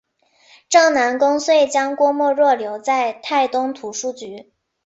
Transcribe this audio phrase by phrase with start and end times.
[0.67, 4.51] 赵南公遂将郭沫若留在泰东图书局。